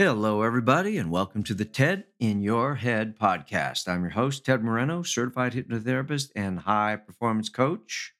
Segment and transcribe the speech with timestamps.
[0.00, 3.88] Hello, everybody, and welcome to the TED in Your Head podcast.
[3.88, 8.14] I'm your host, Ted Moreno, certified hypnotherapist and high performance coach.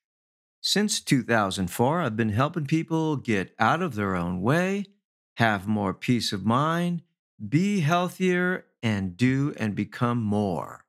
[0.60, 4.86] Since 2004, I've been helping people get out of their own way,
[5.36, 7.02] have more peace of mind,
[7.48, 10.84] be healthier, and do and become more.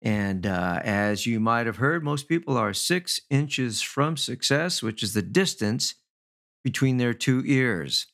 [0.00, 5.02] And uh, as you might have heard, most people are six inches from success, which
[5.02, 5.96] is the distance
[6.62, 8.06] between their two ears.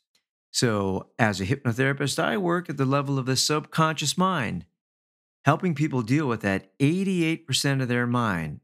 [0.57, 4.65] So, as a hypnotherapist, I work at the level of the subconscious mind,
[5.45, 8.61] helping people deal with that 88% of their mind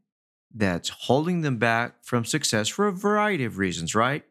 [0.51, 4.23] that's holding them back from success for a variety of reasons, right?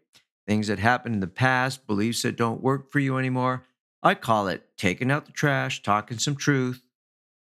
[0.45, 3.63] Things that happened in the past, beliefs that don't work for you anymore.
[4.03, 6.83] I call it taking out the trash, talking some truth,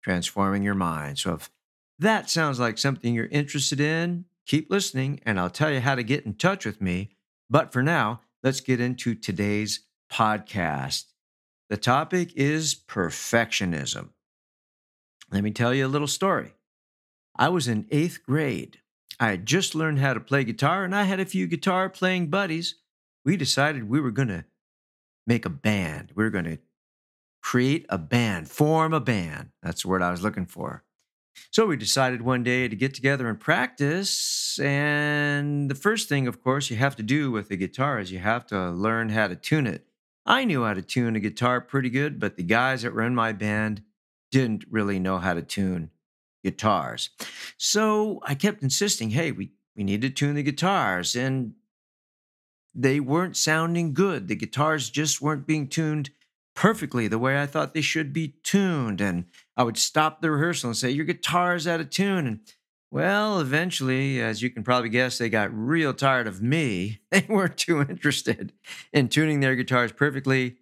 [0.03, 1.19] transforming your mind.
[1.19, 1.51] So, if
[1.99, 6.03] that sounds like something you're interested in, keep listening and I'll tell you how to
[6.03, 7.17] get in touch with me.
[7.49, 9.81] But for now, let's get into today's
[10.15, 11.07] podcast.
[11.71, 14.11] The topic is perfectionism.
[15.33, 16.55] Let me tell you a little story.
[17.37, 18.79] I was in eighth grade.
[19.19, 22.29] I had just learned how to play guitar, and I had a few guitar playing
[22.29, 22.77] buddies.
[23.25, 24.45] We decided we were going to
[25.27, 26.13] make a band.
[26.15, 26.59] We were going to
[27.43, 29.51] create a band, form a band.
[29.63, 30.85] That's the word I was looking for.
[31.51, 34.61] So we decided one day to get together and practice.
[34.61, 38.21] And the first thing, of course, you have to do with a guitar is you
[38.21, 39.85] have to learn how to tune it.
[40.27, 43.15] I knew how to tune a guitar pretty good, but the guys that were in
[43.15, 43.83] my band
[44.31, 45.91] didn't really know how to tune
[46.43, 47.11] guitars.
[47.57, 51.15] So I kept insisting, hey, we, we need to tune the guitars.
[51.17, 51.55] And
[52.75, 54.29] they weren't sounding good.
[54.29, 56.11] The guitars just weren't being tuned
[56.55, 59.01] perfectly the way I thought they should be tuned.
[59.01, 62.27] And I would stop the rehearsal and say, Your guitar's out of tune.
[62.27, 62.41] And
[62.95, 67.01] well, eventually, as you can probably guess, they got real tired of me.
[67.11, 68.53] They weren't too interested
[68.93, 70.59] in tuning their guitars perfectly.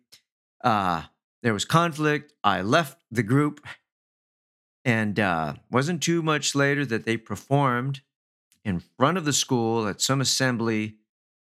[0.64, 1.02] Uh,
[1.42, 2.32] there was conflict.
[2.42, 3.60] I left the group,
[4.82, 8.00] and uh, wasn't too much later that they performed
[8.64, 10.96] in front of the school at some assembly.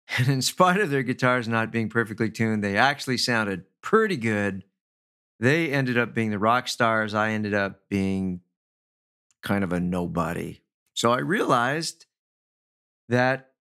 [0.19, 4.63] And in spite of their guitars not being perfectly tuned, they actually sounded pretty good.
[5.39, 7.15] They ended up being the rock stars.
[7.15, 8.41] I ended up being
[9.41, 10.61] kind of a nobody.
[10.95, 12.07] So I realized
[13.09, 13.51] that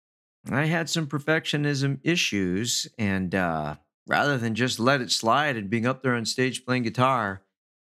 [0.50, 2.88] I had some perfectionism issues.
[2.98, 6.84] And uh, rather than just let it slide and being up there on stage playing
[6.84, 7.42] guitar,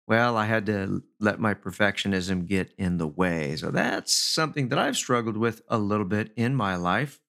[0.09, 3.56] well, I had to let my perfectionism get in the way.
[3.56, 7.21] So that's something that I've struggled with a little bit in my life.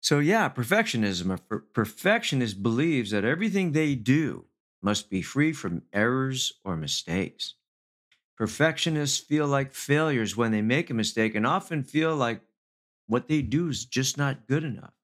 [0.00, 1.30] So, yeah, perfectionism.
[1.50, 4.46] A perfectionist believes that everything they do
[4.82, 7.54] must be free from errors or mistakes.
[8.40, 12.40] Perfectionists feel like failures when they make a mistake and often feel like
[13.06, 14.94] what they do is just not good enough.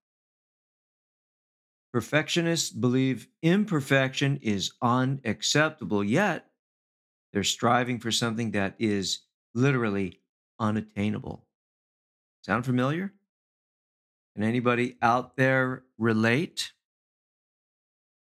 [1.92, 6.46] Perfectionists believe imperfection is unacceptable, yet
[7.30, 9.18] they're striving for something that is
[9.54, 10.18] literally
[10.58, 11.44] unattainable.
[12.40, 13.12] Sound familiar?
[14.34, 16.72] Can anybody out there relate?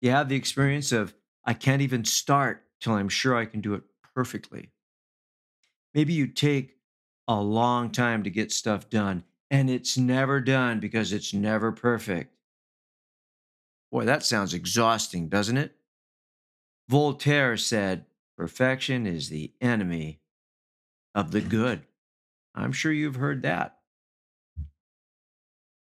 [0.01, 1.15] You have the experience of,
[1.45, 4.73] I can't even start till I'm sure I can do it perfectly.
[5.97, 6.75] Maybe you take
[7.27, 12.35] a long time to get stuff done and it's never done because it's never perfect.
[13.91, 15.75] Boy, that sounds exhausting, doesn't it?
[16.87, 18.05] Voltaire said,
[18.37, 20.21] Perfection is the enemy
[21.15, 21.81] of the good.
[22.53, 23.79] I'm sure you've heard that.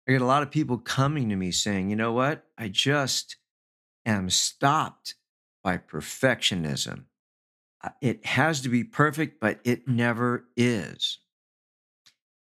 [0.08, 2.46] I get a lot of people coming to me saying, you know what?
[2.58, 3.36] I just
[4.06, 5.16] am stopped
[5.62, 7.04] by perfectionism.
[7.82, 11.20] Uh, it has to be perfect, but it never is.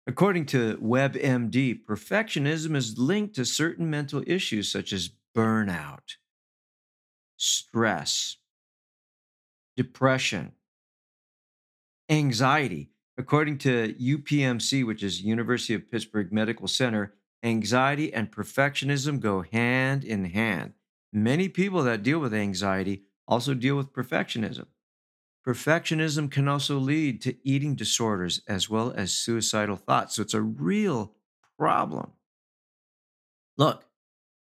[0.08, 6.16] According to WebMD, perfectionism is linked to certain mental issues such as burnout,
[7.36, 8.38] stress,
[9.76, 10.54] depression,
[12.10, 12.90] anxiety.
[13.18, 20.04] According to UPMC, which is University of Pittsburgh Medical Center, anxiety and perfectionism go hand
[20.04, 20.74] in hand.
[21.12, 24.68] Many people that deal with anxiety also deal with perfectionism.
[25.48, 30.16] Perfectionism can also lead to eating disorders as well as suicidal thoughts.
[30.16, 31.14] So it's a real
[31.58, 32.12] problem.
[33.58, 33.86] Look,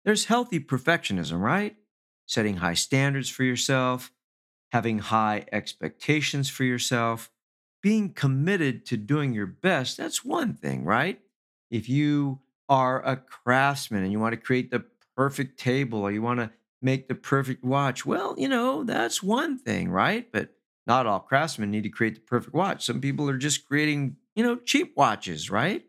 [0.05, 1.75] there's healthy perfectionism, right?
[2.27, 4.11] Setting high standards for yourself,
[4.71, 7.31] having high expectations for yourself,
[7.81, 9.97] being committed to doing your best.
[9.97, 11.19] That's one thing, right?
[11.71, 16.21] If you are a craftsman and you want to create the perfect table or you
[16.21, 20.31] want to make the perfect watch, well, you know, that's one thing, right?
[20.31, 20.53] But
[20.87, 22.85] not all craftsmen need to create the perfect watch.
[22.85, 25.83] Some people are just creating, you know, cheap watches, right?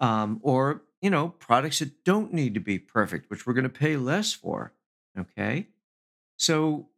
[0.00, 3.68] Um, or, you know, products that don't need to be perfect, which we're going to
[3.68, 4.72] pay less for.
[5.18, 5.68] Okay.
[6.36, 6.88] So,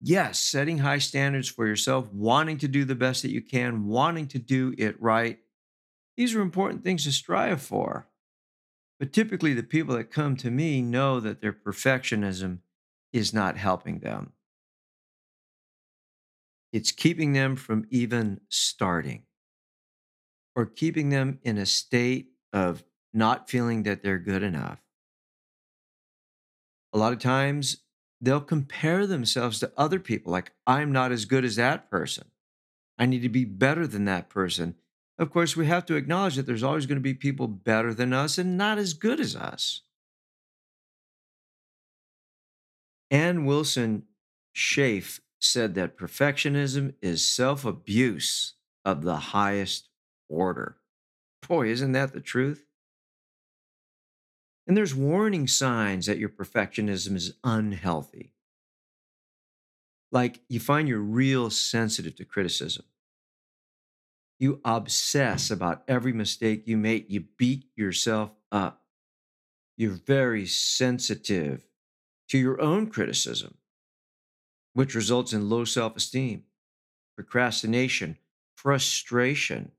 [0.00, 4.26] yes, setting high standards for yourself, wanting to do the best that you can, wanting
[4.28, 5.38] to do it right.
[6.16, 8.08] These are important things to strive for.
[8.98, 12.58] But typically, the people that come to me know that their perfectionism
[13.12, 14.32] is not helping them.
[16.72, 19.22] It's keeping them from even starting
[20.54, 22.84] or keeping them in a state of
[23.14, 24.80] not feeling that they're good enough.
[26.92, 27.78] A lot of times,
[28.20, 32.30] they'll compare themselves to other people, like, I'm not as good as that person.
[32.98, 34.74] I need to be better than that person.
[35.18, 38.12] Of course, we have to acknowledge that there's always going to be people better than
[38.12, 39.82] us and not as good as us.
[43.10, 44.04] Anne Wilson
[44.54, 48.54] Schaef said that perfectionism is self abuse
[48.84, 49.88] of the highest
[50.28, 50.78] order.
[51.46, 52.64] Boy, isn't that the truth?
[54.66, 58.34] And there's warning signs that your perfectionism is unhealthy.
[60.10, 62.84] Like you find you're real sensitive to criticism.
[64.38, 67.10] You obsess about every mistake you make.
[67.10, 68.82] You beat yourself up.
[69.76, 71.66] You're very sensitive
[72.28, 73.57] to your own criticism,
[74.78, 76.44] which results in low self esteem,
[77.16, 78.16] procrastination,
[78.54, 79.72] frustration,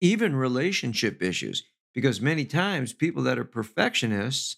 [0.00, 1.62] even relationship issues.
[1.94, 4.56] Because many times people that are perfectionists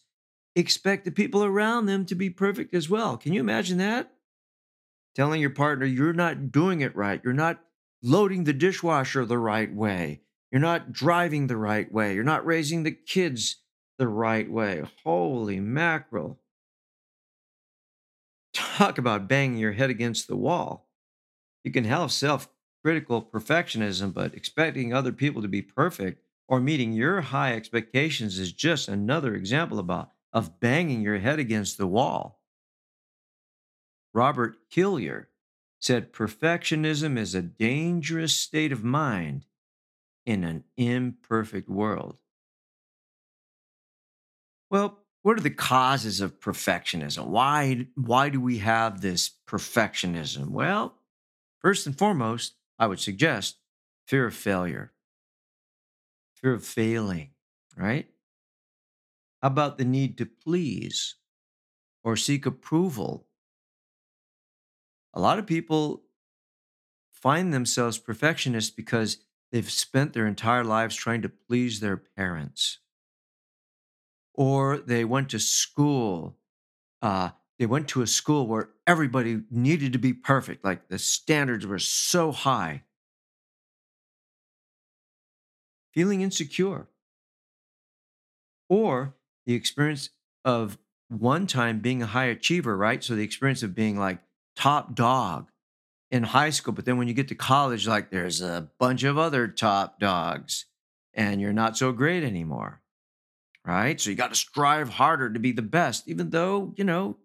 [0.56, 3.18] expect the people around them to be perfect as well.
[3.18, 4.10] Can you imagine that?
[5.14, 7.60] Telling your partner you're not doing it right, you're not
[8.02, 10.22] loading the dishwasher the right way.
[10.50, 12.14] You're not driving the right way.
[12.14, 13.56] You're not raising the kids
[13.98, 14.84] the right way.
[15.04, 16.40] Holy mackerel.
[18.80, 20.88] Talk about banging your head against the wall.
[21.64, 22.48] You can have self
[22.82, 28.52] critical perfectionism, but expecting other people to be perfect or meeting your high expectations is
[28.54, 32.40] just another example about of banging your head against the wall.
[34.14, 35.26] Robert Hillyer
[35.78, 39.44] said perfectionism is a dangerous state of mind
[40.24, 42.16] in an imperfect world.
[44.70, 47.26] Well, what are the causes of perfectionism?
[47.26, 50.48] Why, why do we have this perfectionism?
[50.48, 50.96] Well,
[51.58, 53.58] first and foremost, I would suggest
[54.06, 54.92] fear of failure,
[56.34, 57.30] fear of failing,
[57.76, 58.08] right?
[59.42, 61.16] How about the need to please
[62.02, 63.26] or seek approval
[65.12, 66.04] a lot of people
[67.12, 69.18] find themselves perfectionists because
[69.50, 72.78] they've spent their entire lives trying to please their parents.
[74.40, 76.38] Or they went to school,
[77.02, 77.28] uh,
[77.58, 81.78] they went to a school where everybody needed to be perfect, like the standards were
[81.78, 82.84] so high.
[85.92, 86.88] Feeling insecure.
[88.70, 90.08] Or the experience
[90.42, 90.78] of
[91.10, 93.04] one time being a high achiever, right?
[93.04, 94.20] So the experience of being like,
[94.56, 95.50] top dog
[96.10, 99.18] in high school, but then when you get to college, like there's a bunch of
[99.18, 100.64] other top dogs
[101.12, 102.80] and you're not so great anymore.
[103.66, 104.00] Right.
[104.00, 107.18] So you got to strive harder to be the best, even though, you know,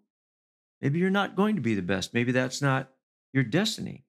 [0.80, 2.14] maybe you're not going to be the best.
[2.14, 2.92] Maybe that's not
[3.32, 4.04] your destiny.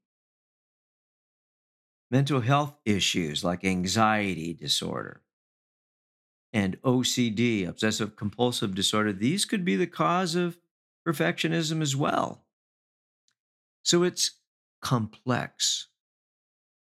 [2.11, 5.21] Mental health issues like anxiety disorder
[6.53, 10.57] and OCD, obsessive compulsive disorder, these could be the cause of
[11.07, 12.45] perfectionism as well.
[13.83, 14.39] So it's
[14.81, 15.87] complex.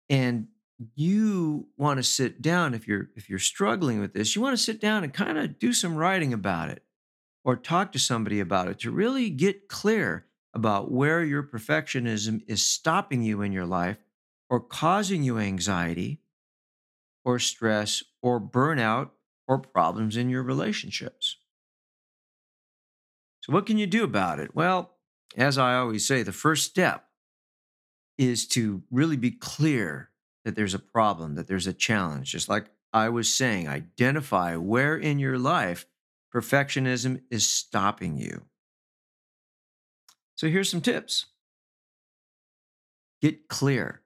[0.09, 0.47] And
[0.95, 4.63] you want to sit down if you're if you're struggling with this, you want to
[4.63, 6.83] sit down and kind of do some writing about it
[7.43, 12.65] or talk to somebody about it to really get clear about where your perfectionism is
[12.65, 13.97] stopping you in your life
[14.49, 16.21] or causing you anxiety
[17.23, 19.09] or stress or burnout
[19.47, 21.37] or problems in your relationships.
[23.41, 24.55] So, what can you do about it?
[24.55, 24.95] Well,
[25.37, 27.05] as I always say, the first step
[28.17, 30.09] is to really be clear
[30.45, 32.31] that there's a problem, that there's a challenge.
[32.31, 35.85] Just like I was saying, identify where in your life
[36.33, 38.45] perfectionism is stopping you.
[40.35, 41.25] So here's some tips
[43.21, 44.01] get clear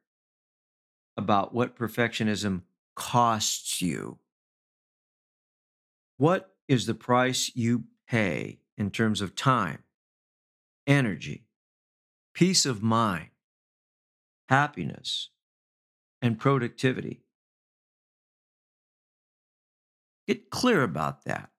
[1.18, 2.62] about what perfectionism
[2.96, 4.18] costs you.
[6.18, 9.84] What is the price you pay in terms of time,
[10.88, 11.46] energy,
[12.34, 13.30] peace of mind,
[14.48, 15.30] happiness,
[16.22, 17.22] and productivity.
[20.28, 21.50] Get clear about that.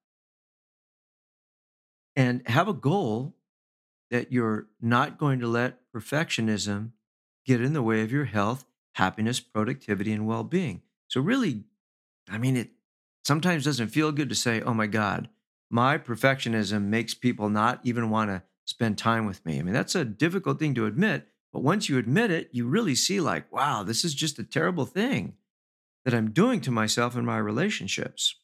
[2.17, 3.37] And have a goal
[4.11, 6.91] that you're not going to let perfectionism
[7.47, 8.65] get in the way of your health,
[8.95, 10.83] happiness, productivity, and well being.
[11.09, 11.65] So, really,
[12.29, 12.71] I mean, it
[13.25, 15.29] sometimes doesn't feel good to say, oh my God,
[15.71, 19.59] my perfectionism makes people not even want to spend time with me.
[19.59, 21.27] I mean, that's a difficult thing to admit.
[21.53, 24.87] But once you admit it, you really see, like, wow, this is just a terrible
[24.87, 25.35] thing
[26.05, 28.37] that I'm doing to myself in my relationships.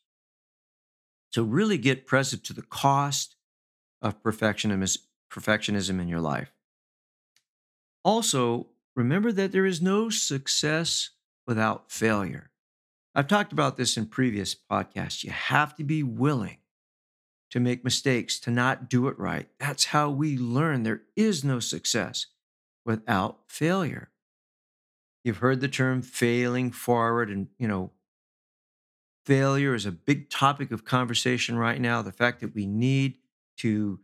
[1.32, 3.36] So, really get present to the cost
[4.02, 6.52] of perfectionism in your life.
[8.04, 11.10] Also, remember that there is no success
[11.46, 12.50] without failure.
[13.14, 15.24] I've talked about this in previous podcasts.
[15.24, 16.58] You have to be willing
[17.50, 19.48] to make mistakes, to not do it right.
[19.58, 20.82] That's how we learn.
[20.82, 22.26] There is no success
[22.86, 24.10] without failure.
[25.24, 27.90] You've heard the term failing forward, and you know,
[29.26, 32.00] failure is a big topic of conversation right now.
[32.00, 33.18] The fact that we need
[33.58, 33.98] to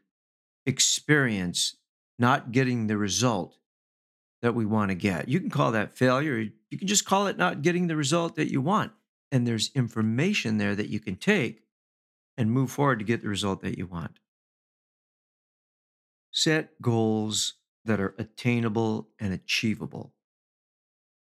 [0.67, 1.77] experience
[2.19, 3.57] not getting the result
[4.43, 5.29] that we want to get.
[5.29, 6.39] You can call that failure.
[6.71, 8.93] You can just call it not getting the result that you want.
[9.31, 11.63] And there's information there that you can take
[12.37, 14.19] and move forward to get the result that you want.
[16.33, 20.15] Set goals that are attainable and achievable.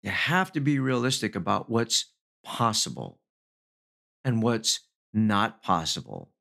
[0.03, 2.13] You have to be realistic about what's
[2.43, 3.19] possible
[4.23, 4.81] and what's
[5.13, 6.31] not possible.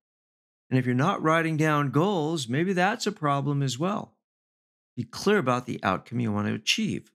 [0.70, 4.16] And if you're not writing down goals, maybe that's a problem as well.
[4.96, 7.12] Be clear about the outcome you want to achieve.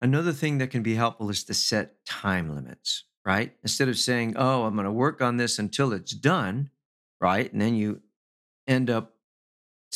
[0.00, 3.52] Another thing that can be helpful is to set time limits, right?
[3.62, 6.70] Instead of saying, oh, I'm going to work on this until it's done,
[7.20, 7.52] right?
[7.52, 8.00] And then you
[8.66, 9.14] end up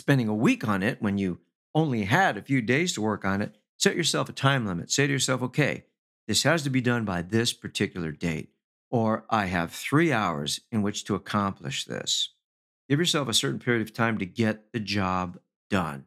[0.02, 1.38] spending a week on it when you
[1.74, 3.56] only had a few days to work on it.
[3.78, 4.90] Set yourself a time limit.
[4.90, 5.84] Say to yourself, okay,
[6.26, 8.52] this has to be done by this particular date
[8.92, 12.34] or I have three hours in which to accomplish this.
[12.88, 15.38] Give yourself a certain period of time to get the job
[15.70, 16.04] done.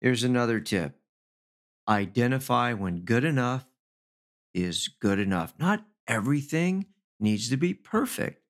[0.00, 0.96] Here's another tip
[1.88, 3.64] identify when good enough
[4.52, 5.54] is good enough.
[5.58, 6.86] Not everything
[7.20, 8.42] needs to be perfect.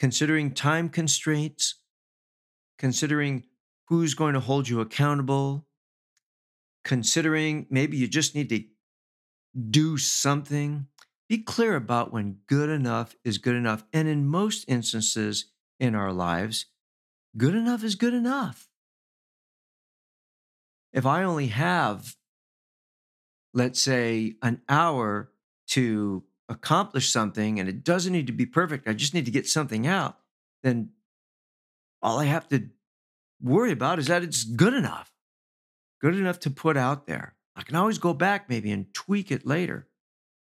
[0.00, 1.76] Considering time constraints,
[2.78, 3.44] considering
[3.88, 5.66] who's going to hold you accountable,
[6.84, 8.64] considering maybe you just need to
[9.70, 10.86] do something.
[11.28, 13.84] Be clear about when good enough is good enough.
[13.92, 15.44] And in most instances
[15.78, 16.66] in our lives,
[17.36, 18.68] good enough is good enough.
[20.94, 22.16] If I only have,
[23.52, 25.30] let's say, an hour
[25.68, 29.48] to accomplish something and it doesn't need to be perfect, I just need to get
[29.48, 30.18] something out,
[30.62, 30.90] then
[32.02, 32.68] all I have to
[33.40, 35.12] worry about is that it's good enough,
[36.00, 37.36] good enough to put out there.
[37.56, 39.88] I can always go back maybe and tweak it later,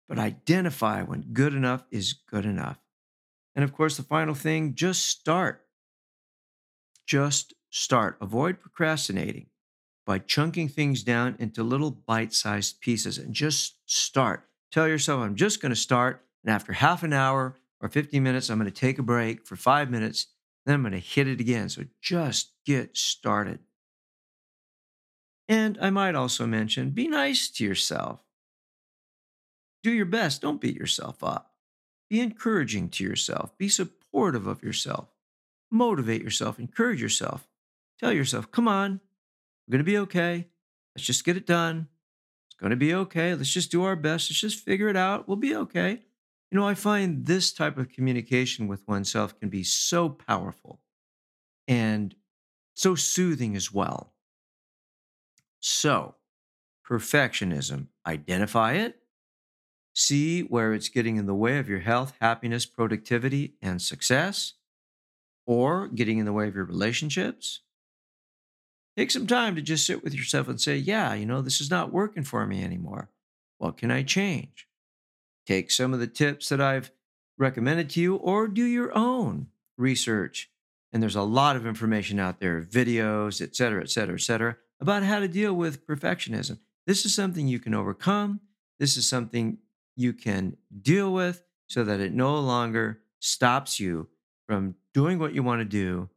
[0.08, 2.80] but identify when good enough is good enough.
[3.56, 5.66] And of course, the final thing just start.
[7.06, 8.18] Just start.
[8.22, 9.48] Avoid procrastinating
[10.06, 14.47] by chunking things down into little bite sized pieces and just start.
[14.72, 16.24] Tell yourself, I'm just going to start.
[16.44, 19.56] And after half an hour or 15 minutes, I'm going to take a break for
[19.56, 20.28] five minutes.
[20.66, 21.70] Then I'm going to hit it again.
[21.70, 23.60] So just get started.
[25.48, 28.20] And I might also mention be nice to yourself.
[29.84, 30.42] Do your best.
[30.42, 31.54] Don't beat yourself up.
[32.10, 33.58] Be encouraging to yourself.
[33.58, 35.08] Be supportive of yourself.
[35.72, 36.60] Motivate yourself.
[36.60, 37.48] Encourage yourself.
[38.00, 39.02] Tell yourself, come on,
[39.68, 40.48] we're going to be okay.
[40.96, 41.88] Let's just get it done.
[42.60, 43.36] Going to be okay.
[43.36, 44.30] Let's just do our best.
[44.30, 45.28] Let's just figure it out.
[45.28, 46.02] We'll be okay.
[46.52, 50.80] You know, I find this type of communication with oneself can be so powerful
[51.68, 52.16] and
[52.74, 54.14] so soothing as well.
[55.60, 56.16] So,
[56.88, 59.02] perfectionism, identify it,
[59.94, 64.54] see where it's getting in the way of your health, happiness, productivity, and success,
[65.46, 67.62] or getting in the way of your relationships.
[68.98, 71.70] Take some time to just sit with yourself and say, yeah, you know, this is
[71.70, 73.12] not working for me anymore.
[73.60, 74.68] What can I change?
[75.46, 76.92] Take some of the tips that I've
[77.38, 80.50] recommended to you or do your own research.
[80.92, 84.58] And there's a lot of information out there, videos, et cetera, et cetera, et cetera
[84.80, 86.58] about how to deal with perfectionism.
[86.88, 88.40] This is something you can overcome.
[88.80, 89.60] This is something
[89.96, 94.08] you can deal with so that it no longer stops you
[94.48, 96.10] from doing what you want to do,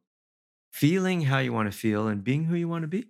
[0.71, 3.07] feeling how you want to feel, and being who you want to be.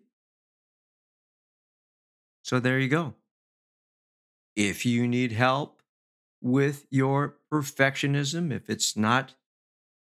[2.42, 3.14] So there you go.
[4.56, 5.82] If you need help
[6.40, 9.34] with your perfectionism, if it's not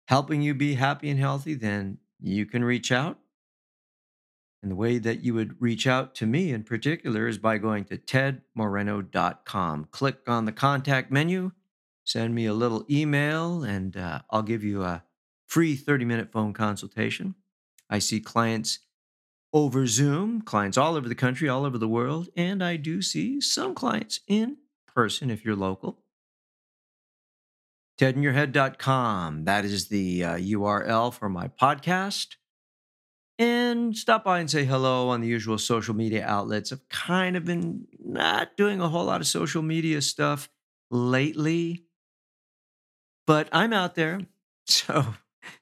[0.07, 3.17] helping you be happy and healthy, then you can reach out.
[4.61, 7.85] And the way that you would reach out to me in particular is by going
[7.85, 9.87] to tedmoreno.com.
[9.91, 11.51] Click on the contact menu,
[12.03, 15.03] send me a little email, and uh, I'll give you a
[15.51, 17.35] free 30 minute phone consultation.
[17.89, 18.79] I see clients
[19.51, 23.41] over Zoom, clients all over the country, all over the world, and I do see
[23.41, 24.55] some clients in
[24.87, 26.05] person if you're local.
[27.99, 29.43] TedInYourHead.com.
[29.43, 32.35] That is the uh, URL for my podcast.
[33.37, 36.71] And stop by and say hello on the usual social media outlets.
[36.71, 40.47] I've kind of been not doing a whole lot of social media stuff
[40.89, 41.83] lately,
[43.27, 44.21] but I'm out there.
[44.67, 45.15] So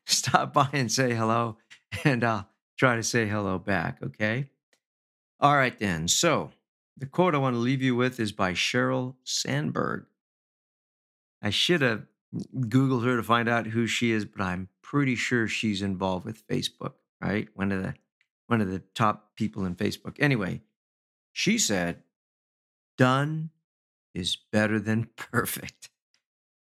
[0.10, 1.58] stop by and say hello,
[2.04, 4.50] and I'll try to say hello back, okay?
[5.40, 6.08] All right, then.
[6.08, 6.52] So
[6.98, 10.06] the quote I want to leave you with is by Sheryl Sandberg.
[11.42, 12.04] I should have
[12.56, 16.46] Googled her to find out who she is, but I'm pretty sure she's involved with
[16.48, 17.48] Facebook, right?
[17.56, 17.96] One of the
[18.48, 20.16] one of the top people in Facebook.
[20.20, 20.62] Anyway,
[21.32, 22.02] she said,
[22.98, 23.52] done
[24.14, 25.90] is better than perfect.